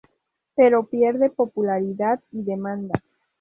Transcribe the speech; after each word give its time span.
Pero 0.55 0.85
pierde 0.87 1.29
popularidad 1.29 2.19
y 2.31 2.41
demanda. 2.41 2.99